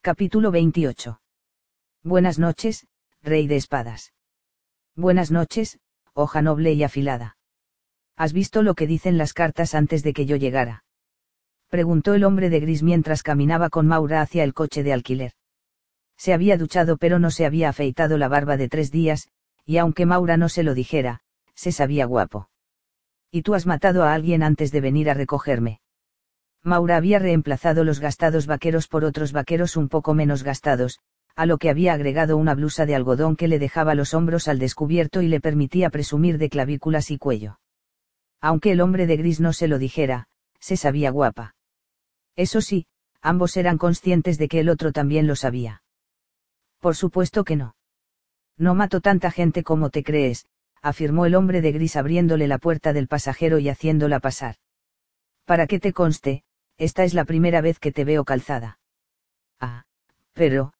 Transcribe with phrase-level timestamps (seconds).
[0.00, 1.20] Capítulo 28.
[2.04, 2.86] Buenas noches,
[3.20, 4.12] Rey de Espadas.
[4.94, 5.80] Buenas noches,
[6.14, 7.36] hoja noble y afilada.
[8.16, 10.84] ¿Has visto lo que dicen las cartas antes de que yo llegara?
[11.68, 15.32] Preguntó el hombre de gris mientras caminaba con Maura hacia el coche de alquiler.
[16.16, 19.28] Se había duchado pero no se había afeitado la barba de tres días,
[19.64, 21.22] y aunque Maura no se lo dijera,
[21.56, 22.48] se sabía guapo.
[23.32, 25.80] Y tú has matado a alguien antes de venir a recogerme.
[26.68, 31.00] Maura había reemplazado los gastados vaqueros por otros vaqueros un poco menos gastados,
[31.34, 34.60] a lo que había agregado una blusa de algodón que le dejaba los hombros al
[34.60, 37.58] descubierto y le permitía presumir de clavículas y cuello.
[38.40, 40.28] Aunque el hombre de gris no se lo dijera,
[40.60, 41.56] se sabía guapa.
[42.36, 42.86] Eso sí,
[43.20, 45.82] ambos eran conscientes de que el otro también lo sabía.
[46.78, 47.74] Por supuesto que no.
[48.56, 50.46] No mato tanta gente como te crees,
[50.82, 54.56] afirmó el hombre de gris abriéndole la puerta del pasajero y haciéndola pasar.
[55.44, 56.44] Para que te conste,
[56.78, 58.78] esta es la primera vez que te veo calzada.
[59.60, 59.84] Ah,
[60.32, 60.72] pero,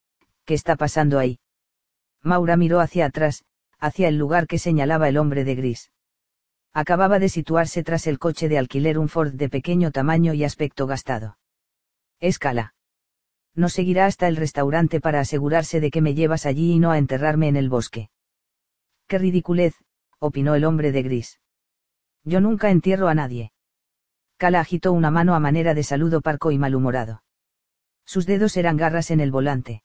[0.44, 1.40] ¿qué está pasando ahí?
[2.22, 3.44] Maura miró hacia atrás,
[3.78, 5.92] hacia el lugar que señalaba el hombre de gris.
[6.72, 10.86] Acababa de situarse tras el coche de alquiler un Ford de pequeño tamaño y aspecto
[10.86, 11.38] gastado.
[12.20, 12.74] Escala.
[13.54, 16.98] No seguirá hasta el restaurante para asegurarse de que me llevas allí y no a
[16.98, 18.10] enterrarme en el bosque.
[19.08, 19.74] Qué ridiculez,
[20.20, 21.40] opinó el hombre de gris.
[22.24, 23.52] Yo nunca entierro a nadie.
[24.38, 27.24] Cala agitó una mano a manera de saludo parco y malhumorado.
[28.06, 29.82] Sus dedos eran garras en el volante.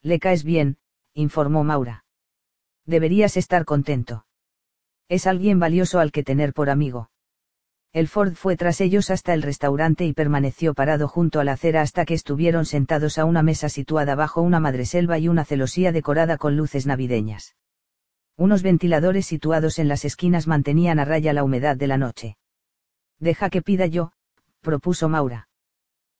[0.00, 0.78] Le caes bien,
[1.12, 2.06] informó Maura.
[2.86, 4.24] Deberías estar contento.
[5.10, 7.10] Es alguien valioso al que tener por amigo.
[7.92, 11.82] El Ford fue tras ellos hasta el restaurante y permaneció parado junto a la acera
[11.82, 16.38] hasta que estuvieron sentados a una mesa situada bajo una madreselva y una celosía decorada
[16.38, 17.56] con luces navideñas.
[18.38, 22.38] Unos ventiladores situados en las esquinas mantenían a raya la humedad de la noche.
[23.18, 24.12] Deja que pida yo,
[24.60, 25.48] propuso Maura.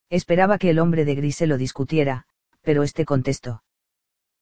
[0.09, 2.27] Esperaba que el hombre de gris se lo discutiera,
[2.63, 3.63] pero este contestó.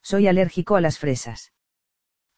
[0.03, 1.53] Soy alérgico a las fresas.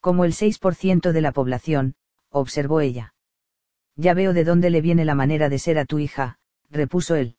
[0.00, 1.96] Como el 6% de la población,
[2.30, 3.14] observó ella.
[3.96, 6.38] Ya veo de dónde le viene la manera de ser a tu hija,
[6.70, 7.36] repuso él.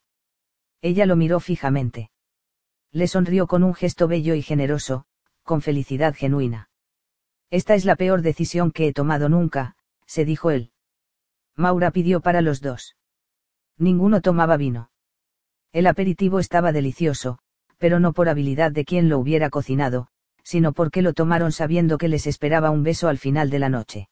[0.81, 2.11] Ella lo miró fijamente.
[2.91, 5.05] Le sonrió con un gesto bello y generoso,
[5.43, 6.69] con felicidad genuina.
[7.49, 10.71] Esta es la peor decisión que he tomado nunca, se dijo él.
[11.57, 12.95] Maura pidió para los dos.
[13.77, 14.91] Ninguno tomaba vino.
[15.73, 17.39] El aperitivo estaba delicioso,
[17.77, 20.07] pero no por habilidad de quien lo hubiera cocinado,
[20.43, 24.09] sino porque lo tomaron sabiendo que les esperaba un beso al final de la noche.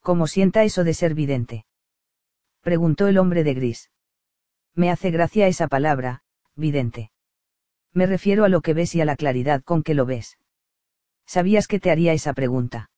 [0.00, 1.66] ¿Cómo sienta eso de ser vidente?
[2.62, 3.90] preguntó el hombre de gris.
[4.74, 6.22] Me hace gracia esa palabra,
[6.54, 7.10] vidente.
[7.92, 10.38] Me refiero a lo que ves y a la claridad con que lo ves.
[11.26, 12.90] Sabías que te haría esa pregunta.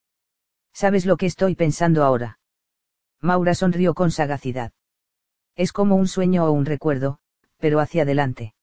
[0.73, 2.39] ¿Sabes lo que estoy pensando ahora?
[3.21, 4.73] Maura sonrió con sagacidad.
[5.55, 7.19] Es como un sueño o un recuerdo,
[7.59, 8.55] pero hacia adelante.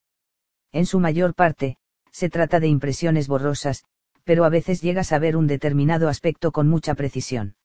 [0.72, 1.78] En su mayor parte,
[2.12, 3.84] se trata de impresiones borrosas,
[4.24, 7.56] pero a veces llegas a ver un determinado aspecto con mucha precisión.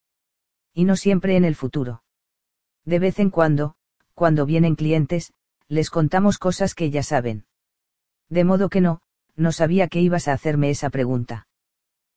[0.72, 2.02] Y no siempre en el futuro.
[2.84, 3.74] De vez en cuando,
[4.14, 5.32] cuando vienen clientes,
[5.68, 7.46] les contamos cosas que ya saben.
[8.28, 9.02] De modo que no,
[9.36, 11.46] no sabía que ibas a hacerme esa pregunta.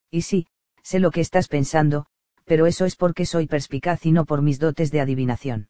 [0.09, 0.47] Y sí,
[0.81, 2.07] sé lo que estás pensando,
[2.51, 5.69] pero eso es porque soy perspicaz y no por mis dotes de adivinación.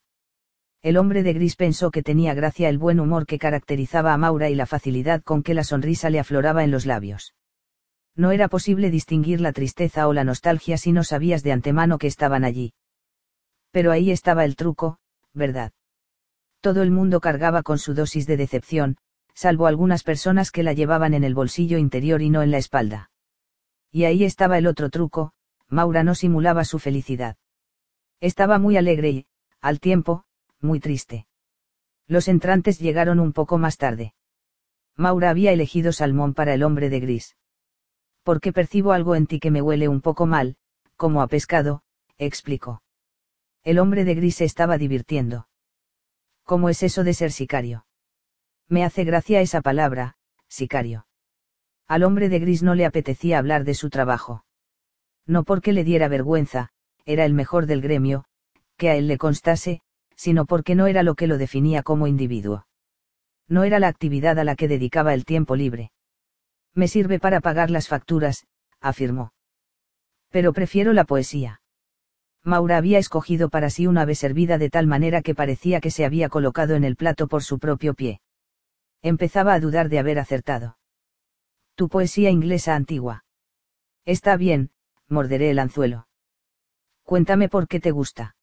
[0.82, 4.50] El hombre de gris pensó que tenía gracia el buen humor que caracterizaba a Maura
[4.50, 7.36] y la facilidad con que la sonrisa le afloraba en los labios.
[8.16, 12.08] No era posible distinguir la tristeza o la nostalgia si no sabías de antemano que
[12.08, 12.74] estaban allí.
[13.70, 14.98] Pero ahí estaba el truco,
[15.36, 15.74] ¿verdad?
[16.62, 18.98] Todo el mundo cargaba con su dosis de decepción,
[19.36, 23.12] salvo algunas personas que la llevaban en el bolsillo interior y no en la espalda.
[23.92, 25.34] Y ahí estaba el otro truco,
[25.72, 27.38] Maura no simulaba su felicidad.
[28.20, 29.26] Estaba muy alegre y,
[29.62, 30.26] al tiempo,
[30.60, 31.28] muy triste.
[32.08, 34.14] Los entrantes llegaron un poco más tarde.
[34.98, 37.38] Maura había elegido salmón para el hombre de gris.
[38.24, 40.58] Porque percibo algo en ti que me huele un poco mal,
[40.98, 41.84] como a pescado,
[42.18, 42.84] explicó.
[43.64, 45.48] El hombre de gris se estaba divirtiendo.
[46.44, 47.86] ¿Cómo es eso de ser sicario?
[48.68, 50.18] Me hace gracia esa palabra,
[50.50, 51.08] sicario.
[51.88, 54.44] Al hombre de gris no le apetecía hablar de su trabajo.
[55.28, 56.70] No porque le diera vergüenza,
[57.06, 58.26] era el mejor del gremio,
[58.78, 59.82] que a él le constase,
[60.16, 62.66] sino porque no era lo que lo definía como individuo.
[63.48, 65.92] No era la actividad a la que dedicaba el tiempo libre.
[66.74, 68.46] Me sirve para pagar las facturas,
[68.80, 69.34] afirmó.
[70.30, 71.62] Pero prefiero la poesía.
[72.44, 76.06] Maura había escogido para sí una ave servida de tal manera que parecía que se
[76.06, 78.22] había colocado en el plato por su propio pie.
[79.02, 80.78] Empezaba a dudar de haber acertado.
[81.76, 83.26] Tu poesía inglesa antigua.
[84.06, 84.72] Está bien,
[85.12, 86.08] morderé el anzuelo.
[87.04, 88.36] Cuéntame por qué te gusta.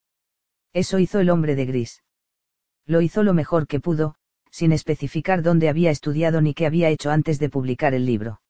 [0.73, 2.03] Eso hizo el hombre de gris.
[2.87, 4.15] Lo hizo lo mejor que pudo,
[4.51, 8.41] sin especificar dónde había estudiado ni qué había hecho antes de publicar el libro.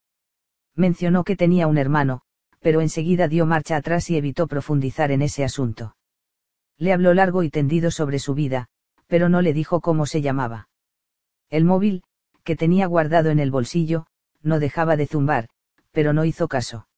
[0.75, 2.21] Mencionó que tenía un hermano,
[2.59, 5.95] pero enseguida dio marcha atrás y evitó profundizar en ese asunto.
[6.77, 8.67] Le habló largo y tendido sobre su vida,
[9.07, 10.69] pero no le dijo cómo se llamaba.
[11.49, 12.03] El móvil,
[12.43, 14.05] que tenía guardado en el bolsillo,
[14.41, 15.49] no dejaba de zumbar,
[15.91, 16.88] pero no hizo caso.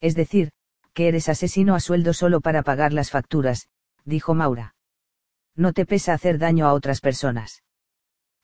[0.00, 0.50] Es decir,
[0.92, 3.68] que eres asesino a sueldo solo para pagar las facturas,
[4.04, 4.74] dijo Maura.
[5.56, 7.62] No te pesa hacer daño a otras personas.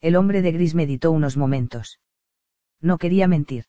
[0.00, 2.00] El hombre de gris meditó unos momentos.
[2.80, 3.64] No quería mentir.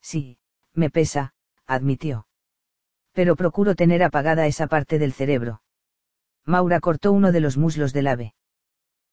[0.00, 0.38] Sí,
[0.74, 1.32] me pesa,
[1.66, 2.26] admitió.
[3.12, 5.62] Pero procuro tener apagada esa parte del cerebro.
[6.44, 8.34] Maura cortó uno de los muslos del ave.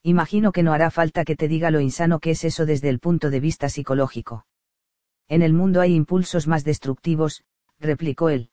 [0.04, 3.00] Imagino que no hará falta que te diga lo insano que es eso desde el
[3.00, 4.46] punto de vista psicológico.
[5.28, 7.44] En el mundo hay impulsos más destructivos,
[7.86, 8.50] replicó él.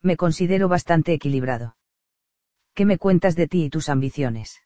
[0.00, 1.76] Me considero bastante equilibrado.
[2.74, 4.62] ¿Qué me cuentas de ti y tus ambiciones?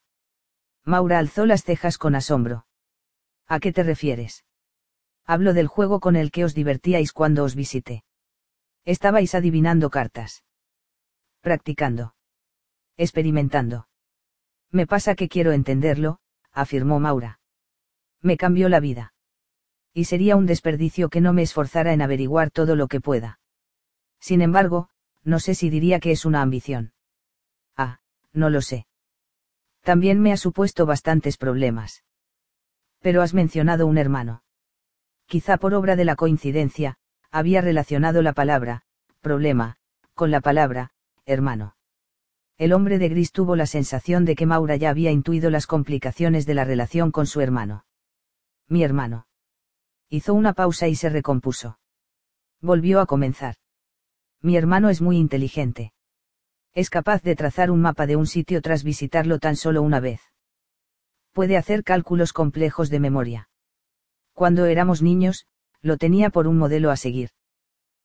[0.83, 2.65] Maura alzó las cejas con asombro.
[3.47, 4.45] ¿A qué te refieres?
[5.25, 8.03] Hablo del juego con el que os divertíais cuando os visité.
[8.85, 10.43] Estabais adivinando cartas.
[11.41, 12.15] Practicando.
[12.95, 13.87] Experimentando.
[14.71, 16.19] Me pasa que quiero entenderlo,
[16.51, 17.39] afirmó Maura.
[18.21, 19.13] Me cambió la vida.
[19.93, 23.39] Y sería un desperdicio que no me esforzara en averiguar todo lo que pueda.
[24.19, 24.89] Sin embargo,
[25.23, 26.93] no sé si diría que es una ambición.
[27.75, 27.99] Ah,
[28.33, 28.87] no lo sé.
[29.81, 32.03] También me ha supuesto bastantes problemas.
[32.99, 34.43] Pero has mencionado un hermano.
[35.27, 36.97] Quizá por obra de la coincidencia,
[37.31, 38.83] había relacionado la palabra,
[39.21, 39.77] problema,
[40.13, 40.91] con la palabra,
[41.25, 41.75] hermano.
[42.57, 46.45] El hombre de gris tuvo la sensación de que Maura ya había intuido las complicaciones
[46.45, 47.85] de la relación con su hermano.
[48.67, 49.27] Mi hermano.
[50.09, 51.79] Hizo una pausa y se recompuso.
[52.61, 53.55] Volvió a comenzar.
[54.41, 55.93] Mi hermano es muy inteligente.
[56.73, 60.21] Es capaz de trazar un mapa de un sitio tras visitarlo tan solo una vez.
[61.31, 63.49] Puede hacer cálculos complejos de memoria.
[64.33, 65.47] Cuando éramos niños,
[65.81, 67.29] lo tenía por un modelo a seguir.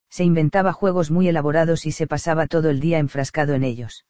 [0.09, 4.07] Se inventaba juegos muy elaborados y se pasaba todo el día enfrascado en ellos.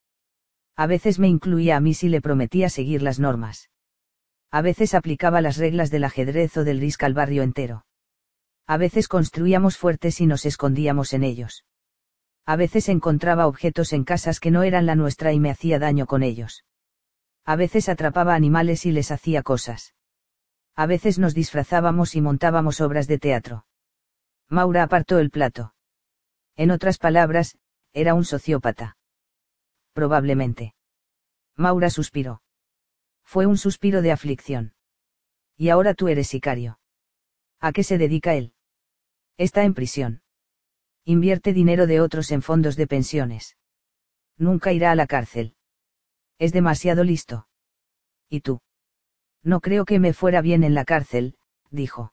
[0.76, 3.70] A veces me incluía a mí si le prometía seguir las normas.
[4.50, 7.84] A veces aplicaba las reglas del ajedrez o del risca al barrio entero.
[8.66, 11.64] A veces construíamos fuertes y nos escondíamos en ellos.
[12.44, 16.06] A veces encontraba objetos en casas que no eran la nuestra y me hacía daño
[16.06, 16.65] con ellos.
[17.44, 19.94] A veces atrapaba animales y les hacía cosas.
[20.75, 23.67] A veces nos disfrazábamos y montábamos obras de teatro.
[24.49, 25.75] Maura apartó el plato.
[26.56, 27.59] En otras palabras,
[27.93, 28.97] era un sociópata.
[29.93, 30.75] Probablemente.
[31.56, 32.43] Maura suspiró.
[33.23, 34.75] Fue un suspiro de aflicción.
[35.56, 36.81] Y ahora tú eres sicario.
[37.61, 38.55] ¿A qué se dedica él?
[39.37, 40.21] Está en prisión.
[41.04, 43.56] Invierte dinero de otros en fondos de pensiones.
[44.38, 45.54] Nunca irá a la cárcel.
[46.38, 47.49] Es demasiado listo.
[48.28, 48.60] ¿Y tú?
[49.43, 51.37] No creo que me fuera bien en la cárcel,
[51.70, 52.12] dijo.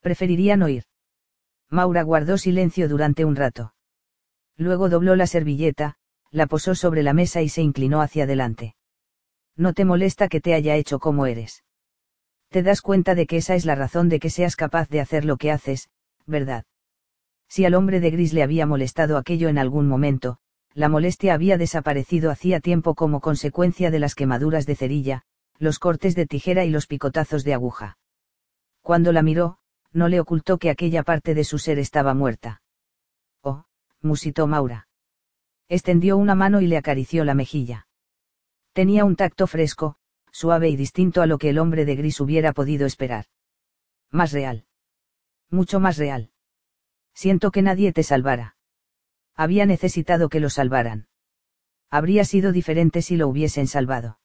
[0.00, 0.84] Preferiría no ir.
[1.68, 3.74] Maura guardó silencio durante un rato.
[4.56, 5.96] Luego dobló la servilleta,
[6.30, 8.74] la posó sobre la mesa y se inclinó hacia adelante.
[9.56, 11.62] No te molesta que te haya hecho como eres.
[12.48, 15.24] Te das cuenta de que esa es la razón de que seas capaz de hacer
[15.24, 15.90] lo que haces,
[16.26, 16.64] ¿verdad?
[17.52, 20.38] Si al hombre de gris le había molestado aquello en algún momento,
[20.72, 25.24] la molestia había desaparecido hacía tiempo como consecuencia de las quemaduras de cerilla,
[25.58, 27.98] los cortes de tijera y los picotazos de aguja.
[28.80, 29.58] Cuando la miró,
[29.92, 32.62] no le ocultó que aquella parte de su ser estaba muerta.
[33.42, 33.66] Oh,
[34.00, 34.88] musitó Maura.
[35.68, 37.86] Extendió una mano y le acarició la mejilla.
[38.72, 39.96] Tenía un tacto fresco,
[40.30, 43.26] suave y distinto a lo que el hombre de gris hubiera podido esperar.
[44.10, 44.64] Más real.
[45.50, 46.31] Mucho más real.
[47.14, 48.56] Siento que nadie te salvara.
[49.34, 51.08] Había necesitado que lo salvaran.
[51.90, 54.18] Habría sido diferente si lo hubiesen salvado.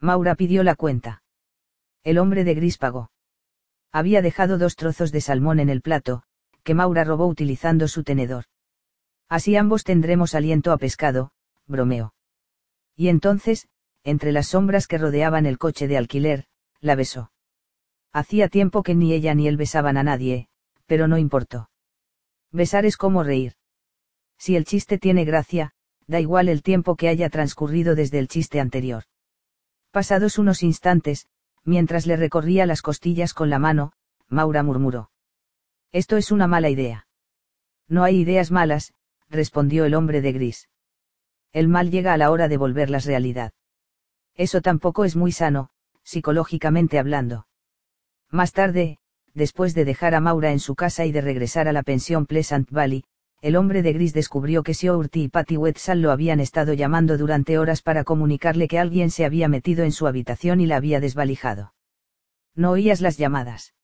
[0.00, 1.22] Maura pidió la cuenta.
[2.02, 3.10] El hombre de gris pagó.
[3.92, 6.22] Había dejado dos trozos de salmón en el plato,
[6.62, 8.44] que Maura robó utilizando su tenedor.
[9.28, 11.30] Así ambos tendremos aliento a pescado,
[11.66, 12.14] bromeó.
[12.96, 13.68] Y entonces,
[14.04, 16.46] entre las sombras que rodeaban el coche de alquiler,
[16.80, 17.32] la besó.
[18.12, 20.48] Hacía tiempo que ni ella ni él besaban a nadie,
[20.86, 21.69] pero no importó.
[22.52, 23.54] Besar es como reír.
[24.38, 25.72] Si el chiste tiene gracia,
[26.06, 29.04] da igual el tiempo que haya transcurrido desde el chiste anterior.
[29.90, 31.26] Pasados unos instantes,
[31.64, 33.92] mientras le recorría las costillas con la mano,
[34.28, 35.10] Maura murmuró.
[35.92, 37.06] Esto es una mala idea.
[37.88, 38.94] No hay ideas malas,
[39.28, 40.68] respondió el hombre de gris.
[41.52, 43.52] El mal llega a la hora de volverlas realidad.
[44.34, 45.70] Eso tampoco es muy sano,
[46.02, 47.46] psicológicamente hablando.
[48.30, 48.98] Más tarde,
[49.34, 52.70] después de dejar a Maura en su casa y de regresar a la pensión Pleasant
[52.70, 53.04] Valley,
[53.42, 57.58] el hombre de gris descubrió que Siouti y Patty Wetzel lo habían estado llamando durante
[57.58, 61.72] horas para comunicarle que alguien se había metido en su habitación y la había desvalijado.
[62.54, 63.74] ¿No oías las llamadas?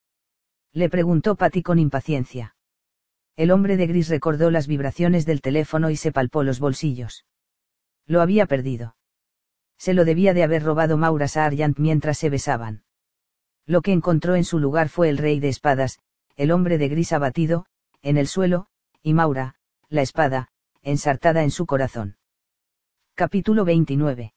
[0.73, 2.55] Le preguntó Patty con impaciencia.
[3.35, 7.25] El hombre de gris recordó las vibraciones del teléfono y se palpó los bolsillos.
[8.05, 8.95] Lo había perdido.
[9.77, 12.83] Se lo debía de haber robado Maura Sargent mientras se besaban.
[13.67, 15.99] Lo que encontró en su lugar fue el rey de espadas,
[16.37, 17.65] el hombre de gris abatido,
[18.01, 18.67] en el suelo,
[19.03, 19.55] y Maura,
[19.89, 20.47] la espada,
[20.83, 22.17] ensartada en su corazón.
[23.13, 24.33] Capítulo 29.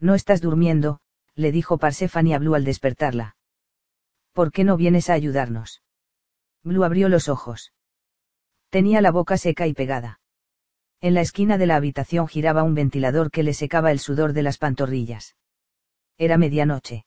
[0.00, 1.00] No estás durmiendo,
[1.34, 3.36] le dijo Parséfani a Blue al despertarla.
[4.32, 5.82] ¿Por qué no vienes a ayudarnos?
[6.62, 7.72] Blue abrió los ojos.
[8.68, 10.20] Tenía la boca seca y pegada.
[11.00, 14.42] En la esquina de la habitación giraba un ventilador que le secaba el sudor de
[14.42, 15.36] las pantorrillas.
[16.18, 17.06] Era medianoche.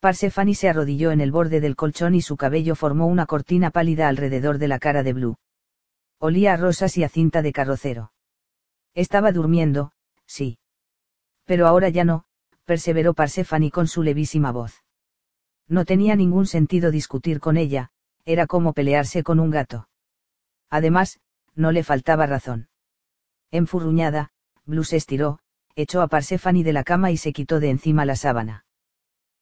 [0.00, 4.08] Parséfani se arrodilló en el borde del colchón y su cabello formó una cortina pálida
[4.08, 5.36] alrededor de la cara de Blue.
[6.18, 8.12] Olía a rosas y a cinta de carrocero.
[8.94, 9.92] Estaba durmiendo,
[10.26, 10.58] sí.
[11.44, 12.24] Pero ahora ya no,
[12.64, 14.82] perseveró Parséfani con su levísima voz.
[15.68, 17.90] No tenía ningún sentido discutir con ella,
[18.24, 19.88] era como pelearse con un gato.
[20.70, 21.20] Además,
[21.54, 22.68] no le faltaba razón.
[23.50, 24.30] Enfurruñada,
[24.64, 25.40] Blue se estiró,
[25.74, 28.64] echó a Parséfani de la cama y se quitó de encima la sábana.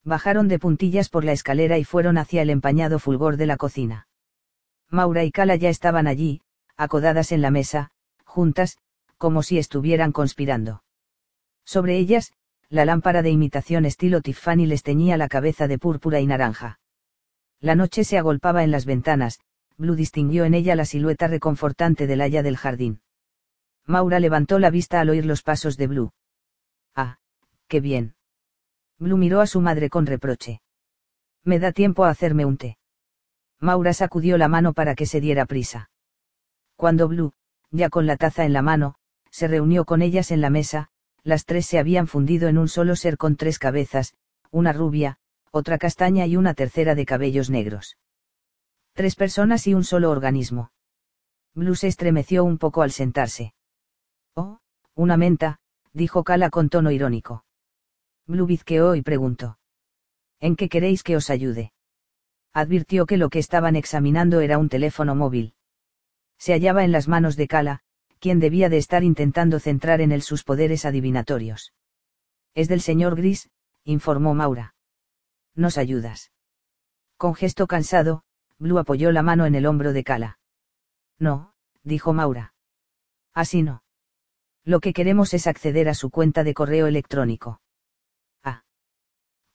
[0.05, 4.09] Bajaron de puntillas por la escalera y fueron hacia el empañado fulgor de la cocina.
[4.91, 6.41] Maura y Cala ya estaban allí,
[6.77, 7.91] acodadas en la mesa,
[8.25, 8.79] juntas,
[9.19, 10.83] como si estuvieran conspirando.
[11.65, 12.33] Sobre ellas,
[12.71, 16.81] la lámpara de imitación estilo Tiffany les teñía la cabeza de púrpura y naranja.
[17.61, 19.41] La noche se agolpaba en las ventanas,
[19.77, 23.01] Blue distinguió en ella la silueta reconfortante del haya del jardín.
[23.87, 26.13] Maura levantó la vista al oír los pasos de Blue.
[26.95, 27.19] Ah,
[27.69, 28.15] qué bien.
[28.99, 30.61] Blue miró a su madre con reproche.
[31.45, 32.79] Me da tiempo a hacerme un té.
[33.61, 35.91] Maura sacudió la mano para que se diera prisa.
[36.77, 37.33] Cuando Blue,
[37.71, 38.95] ya con la taza en la mano,
[39.31, 40.89] se reunió con ellas en la mesa,
[41.23, 44.15] las tres se habían fundido en un solo ser con tres cabezas,
[44.51, 45.19] una rubia,
[45.51, 47.99] otra castaña y una tercera de cabellos negros.
[48.95, 50.73] Tres personas y un solo organismo.
[51.55, 53.55] Blue se estremeció un poco al sentarse.
[54.35, 54.61] Oh,
[54.95, 55.59] una menta,
[55.93, 57.45] dijo Cala con tono irónico.
[58.29, 59.59] Blue bizqueó y preguntó.
[60.39, 61.73] ¿En qué queréis que os ayude?
[62.53, 65.55] Advirtió que lo que estaban examinando era un teléfono móvil
[66.39, 67.81] se hallaba en las manos de Cala,
[68.21, 71.73] quien debía de estar intentando centrar en él sus poderes adivinatorios.
[72.55, 73.51] Es del señor Gris,
[73.85, 74.75] informó Maura.
[75.55, 76.33] Nos ayudas.
[77.17, 78.23] Con gesto cansado,
[78.59, 80.39] Blue apoyó la mano en el hombro de Cala.
[81.19, 82.55] No, dijo Maura.
[83.35, 83.83] Así no.
[84.65, 87.61] Lo que queremos es acceder a su cuenta de correo electrónico.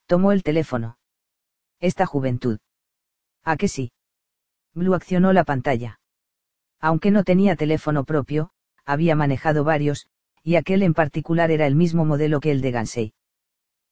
[0.05, 0.97] Tomó el teléfono.
[1.79, 2.59] Esta juventud.
[3.43, 3.91] ¿A que sí?
[4.73, 5.99] Blue accionó la pantalla.
[6.79, 8.51] Aunque no tenía teléfono propio,
[8.85, 10.07] había manejado varios,
[10.43, 13.13] y aquel en particular era el mismo modelo que el de Gansey.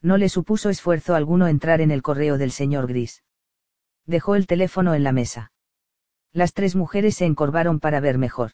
[0.01, 3.23] No le supuso esfuerzo alguno entrar en el correo del señor Gris.
[4.05, 5.51] Dejó el teléfono en la mesa.
[6.33, 8.51] Las tres mujeres se encorvaron para ver mejor.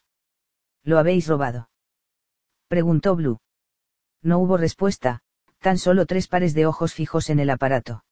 [0.84, 1.70] ¿Lo habéis robado?
[2.68, 3.40] Preguntó Blue.
[4.22, 5.22] No hubo respuesta,
[5.60, 8.04] tan solo tres pares de ojos fijos en el aparato.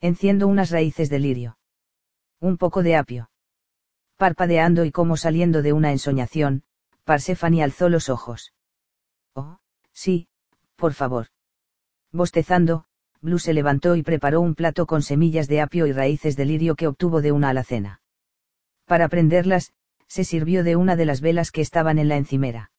[0.00, 1.58] Enciendo unas raíces de lirio.
[2.40, 3.28] Un poco de apio
[4.22, 6.62] parpadeando y como saliendo de una ensoñación,
[7.02, 8.54] Parsefani alzó los ojos.
[9.34, 9.58] Oh,
[9.92, 10.28] sí,
[10.76, 11.26] por favor.
[12.12, 12.84] Bostezando,
[13.20, 16.76] Blue se levantó y preparó un plato con semillas de apio y raíces de lirio
[16.76, 18.00] que obtuvo de una alacena.
[18.84, 19.72] Para prenderlas,
[20.06, 22.70] se sirvió de una de las velas que estaban en la encimera.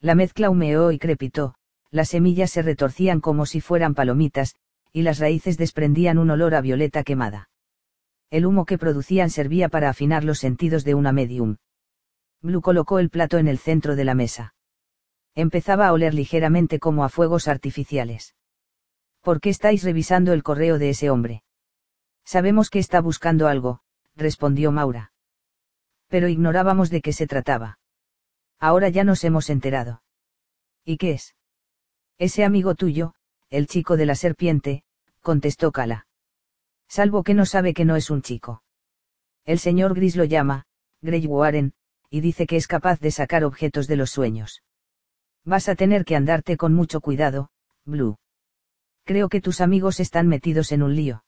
[0.00, 1.56] La mezcla humeó y crepitó,
[1.90, 4.54] las semillas se retorcían como si fueran palomitas,
[4.92, 7.50] y las raíces desprendían un olor a violeta quemada
[8.30, 11.56] el humo que producían servía para afinar los sentidos de una medium.
[12.40, 14.54] Blue colocó el plato en el centro de la mesa.
[15.34, 18.36] Empezaba a oler ligeramente como a fuegos artificiales.
[19.20, 21.42] ¿Por qué estáis revisando el correo de ese hombre?
[22.24, 23.80] Sabemos que está buscando algo,
[24.16, 25.12] respondió Maura.
[26.08, 27.78] Pero ignorábamos de qué se trataba.
[28.58, 30.02] Ahora ya nos hemos enterado.
[30.84, 31.34] ¿Y qué es?
[32.20, 33.14] Ese amigo tuyo,
[33.48, 34.84] el chico de la serpiente,
[35.22, 36.06] contestó Cala
[36.90, 38.62] salvo que no sabe que no es un chico.
[39.44, 40.66] El señor Gris lo llama,
[41.00, 41.72] Grey Warren,
[42.10, 44.64] y dice que es capaz de sacar objetos de los sueños.
[45.44, 47.50] Vas a tener que andarte con mucho cuidado,
[47.84, 48.18] Blue.
[49.04, 51.24] Creo que tus amigos están metidos en un lío.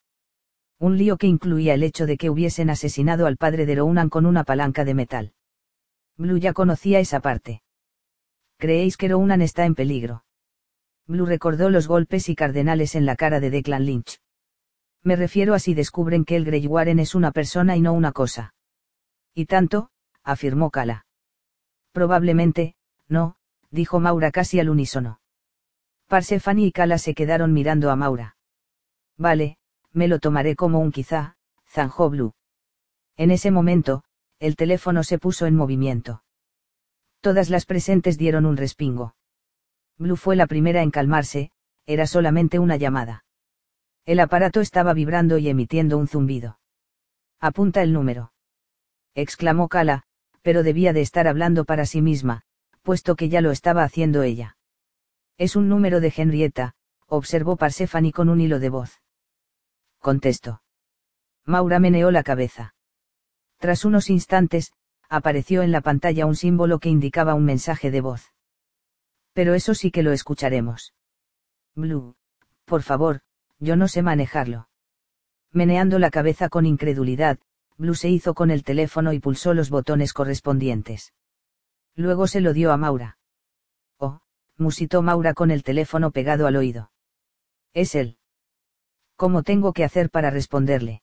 [0.81, 4.27] Un lío que incluía el hecho de que hubiesen asesinado al padre de Rounan con
[4.27, 5.33] una palanca de metal.
[6.17, 7.63] Blue ya conocía esa parte.
[8.59, 10.25] ¿Creéis que Rounan está en peligro?
[11.12, 14.19] Blue recordó los golpes y cardenales en la cara de Declan Lynch.
[15.02, 18.12] Me refiero a si descubren que el Grey Warren es una persona y no una
[18.12, 18.54] cosa.
[19.35, 19.90] Y tanto,
[20.23, 21.04] afirmó Kala.
[21.92, 22.76] Probablemente,
[23.09, 23.37] no,
[23.71, 25.21] dijo Maura casi al unísono.
[26.07, 28.37] Parsefani y Kala se quedaron mirando a Maura.
[29.19, 29.59] Vale,
[29.92, 31.37] me lo tomaré como un quizá,
[31.69, 32.33] zanjó Blue.
[33.19, 34.02] En ese momento,
[34.38, 36.23] el teléfono se puso en movimiento.
[37.21, 39.14] Todas las presentes dieron un respingo.
[39.99, 41.51] Blue fue la primera en calmarse,
[41.87, 43.25] era solamente una llamada.
[44.05, 46.59] El aparato estaba vibrando y emitiendo un zumbido.
[47.41, 48.33] Apunta el número.
[49.15, 50.05] exclamó Kala,
[50.43, 52.43] pero debía de estar hablando para sí misma,
[52.83, 54.57] puesto que ya lo estaba haciendo ella.
[55.39, 56.75] Es un número de Henrietta,
[57.07, 59.01] observó Parsefani con un hilo de voz.
[59.99, 60.63] Contestó.
[61.45, 62.75] Maura meneó la cabeza.
[63.59, 64.73] Tras unos instantes,
[65.09, 68.32] apareció en la pantalla un símbolo que indicaba un mensaje de voz.
[69.33, 70.95] Pero eso sí que lo escucharemos.
[71.75, 72.17] Blue,
[72.65, 73.21] por favor,
[73.59, 74.69] yo no sé manejarlo.
[75.53, 77.39] Meneando la cabeza con incredulidad,
[77.77, 81.12] Blue se hizo con el teléfono y pulsó los botones correspondientes.
[81.95, 83.19] Luego se lo dio a Maura.
[83.99, 84.21] Oh,
[84.57, 86.91] musitó Maura con el teléfono pegado al oído.
[87.75, 88.19] Es él.
[89.17, 91.03] ¿Cómo tengo que hacer para responderle?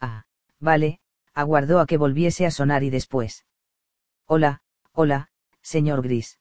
[0.00, 0.24] Ah,
[0.58, 1.00] vale,
[1.34, 3.44] aguardó a que volviese a sonar y después.
[4.26, 4.62] Hola,
[4.92, 5.30] hola,
[5.62, 6.37] señor Gris.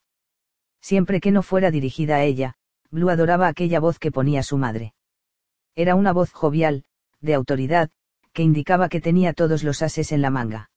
[0.87, 2.53] Siempre que no fuera dirigida a ella,
[2.91, 4.93] Blue adoraba aquella voz que ponía su madre.
[5.75, 6.85] Era una voz jovial,
[7.19, 7.89] de autoridad,
[8.31, 10.71] que indicaba que tenía todos los ases en la manga.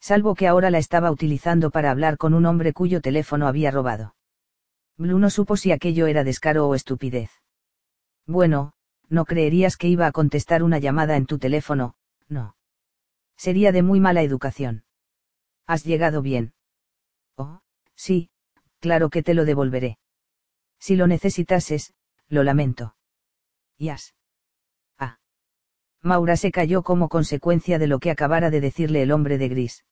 [0.00, 4.16] Salvo que ahora la estaba utilizando para hablar con un hombre cuyo teléfono había robado.
[4.96, 7.30] Blue no supo si aquello era descaro o estupidez.
[8.26, 8.72] Bueno,
[9.10, 11.94] no creerías que iba a contestar una llamada en tu teléfono,
[12.26, 12.56] no.
[13.36, 14.84] Sería de muy mala educación.
[15.66, 16.54] ¿Has llegado bien?
[17.36, 17.60] Oh,
[17.94, 18.30] sí,
[18.86, 19.98] claro que te lo devolveré.
[20.78, 21.92] Si lo necesitases,
[22.28, 22.94] lo lamento.
[23.78, 24.14] Yas.
[26.02, 29.84] Maura se cayó como consecuencia de lo que acabara de decirle el hombre de gris.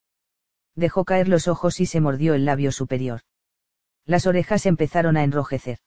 [0.77, 3.23] Dejó caer los ojos y se mordió el labio superior.
[4.05, 5.79] Las orejas empezaron a enrojecer.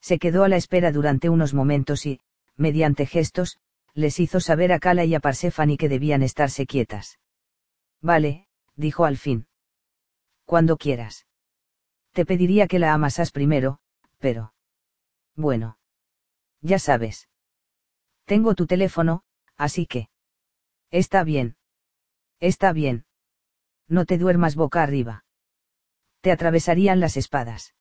[0.00, 2.18] Se quedó a la espera durante unos momentos y,
[2.56, 3.58] mediante gestos,
[3.92, 7.18] les hizo saber a Kala y a Parsefani que debían estarse quietas.
[8.00, 9.48] Vale, dijo al fin.
[10.46, 11.26] Cuando quieras.
[12.12, 13.80] Te pediría que la amasas primero,
[14.18, 14.54] pero...
[15.34, 15.78] Bueno.
[16.60, 17.28] Ya sabes.
[18.24, 19.24] Tengo tu teléfono,
[19.56, 20.08] así que...
[20.90, 21.56] Está bien.
[22.38, 23.06] Está bien.
[23.88, 25.24] No te duermas boca arriba.
[26.20, 27.74] Te atravesarían las espadas.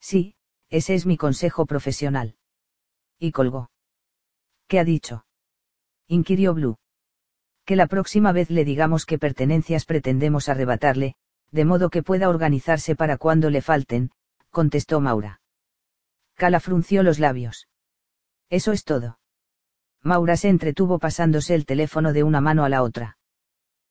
[0.00, 0.36] Sí,
[0.68, 2.36] ese es mi consejo profesional.
[3.18, 3.70] Y colgó.
[4.68, 5.24] ¿Qué ha dicho?
[6.06, 6.78] inquirió Blue.
[7.64, 11.16] Que la próxima vez le digamos qué pertenencias pretendemos arrebatarle,
[11.56, 14.10] de modo que pueda organizarse para cuando le falten,
[14.50, 15.40] contestó Maura.
[16.34, 17.66] Cala frunció los labios.
[18.50, 19.18] Eso es todo.
[20.02, 23.16] Maura se entretuvo pasándose el teléfono de una mano a la otra.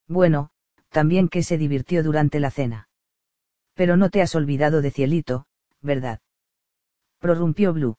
[0.08, 0.52] Bueno,
[0.90, 2.88] también que se divirtió durante la cena.
[3.74, 5.48] Pero no te has olvidado de Cielito,
[5.82, 6.20] ¿verdad?
[7.18, 7.98] Prorrumpió Blue.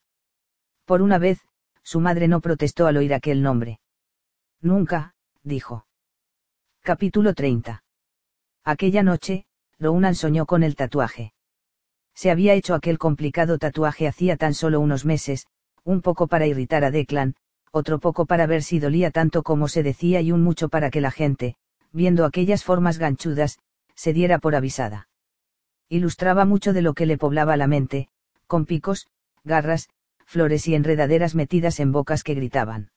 [0.85, 1.41] Por una vez,
[1.83, 3.81] su madre no protestó al oír aquel nombre.
[4.61, 5.89] Nunca, dijo.
[6.83, 7.83] Capítulo 30.
[8.63, 9.47] Aquella noche,
[9.79, 11.33] Rounan soñó con el tatuaje.
[12.15, 15.47] Se había hecho aquel complicado tatuaje hacía tan solo unos meses,
[15.85, 17.35] un poco para irritar a Declan,
[17.71, 21.03] otro poco para ver si dolía tanto como se decía y un mucho para que
[21.03, 21.57] la gente,
[21.93, 23.59] viendo aquellas formas ganchudas,
[23.95, 25.09] se diera por avisada.
[25.89, 28.09] Ilustraba mucho de lo que le poblaba la mente,
[28.47, 29.09] con picos,
[29.45, 29.89] garras,
[30.25, 32.91] flores y enredaderas metidas en bocas que gritaban.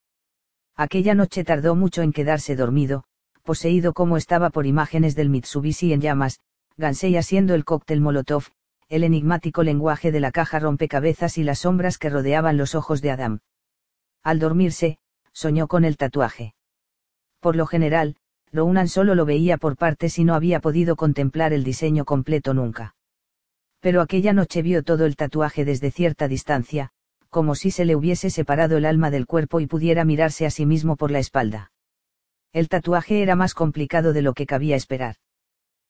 [0.76, 3.04] Aquella noche tardó mucho en quedarse dormido,
[3.44, 6.40] poseído como estaba por imágenes del Mitsubishi en llamas,
[6.80, 8.46] Gansei haciendo el cóctel Molotov,
[8.88, 13.12] el enigmático lenguaje de la caja rompecabezas y las sombras que rodeaban los ojos de
[13.12, 13.40] Adam.
[14.24, 14.98] Al dormirse,
[15.34, 16.56] soñó con el tatuaje.
[17.42, 18.16] Por lo general,
[18.54, 22.96] Rounan solo lo veía por partes y no había podido contemplar el diseño completo nunca.
[23.82, 26.92] Pero aquella noche vio todo el tatuaje desde cierta distancia,
[27.30, 30.66] como si se le hubiese separado el alma del cuerpo y pudiera mirarse a sí
[30.66, 31.74] mismo por la espalda.
[32.54, 35.18] El tatuaje era más complicado de lo que cabía esperar.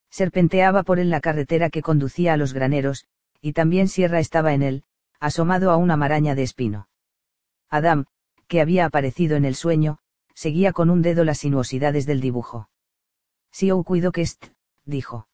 [0.10, 3.06] Serpenteaba por él la carretera que conducía a los graneros,
[3.42, 4.84] y también Sierra estaba en él,
[5.20, 6.88] asomado a una maraña de espino.
[7.70, 8.06] Adam,
[8.48, 10.00] que había aparecido en el sueño,
[10.34, 12.70] seguía con un dedo las sinuosidades del dibujo.
[13.52, 14.48] Si o cuido que est,
[14.86, 15.28] dijo.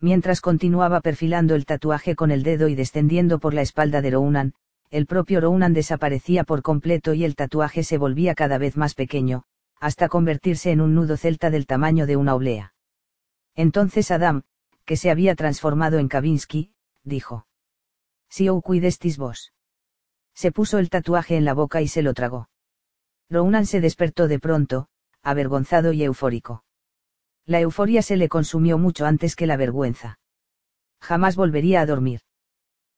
[0.00, 4.54] Mientras continuaba perfilando el tatuaje con el dedo y descendiendo por la espalda de Rounan,
[4.90, 9.42] el propio Rounan desaparecía por completo y el tatuaje se volvía cada vez más pequeño,
[9.80, 12.74] hasta convertirse en un nudo celta del tamaño de una oblea.
[13.58, 14.44] Entonces Adam,
[14.84, 16.70] que se había transformado en Kavinsky,
[17.02, 17.48] dijo.
[18.30, 19.52] Si ou cuidestis vos.
[20.32, 22.50] Se puso el tatuaje en la boca y se lo tragó.
[23.28, 24.86] Rounan se despertó de pronto,
[25.22, 26.62] avergonzado y eufórico.
[27.46, 30.20] La euforia se le consumió mucho antes que la vergüenza.
[31.00, 32.20] Jamás volvería a dormir.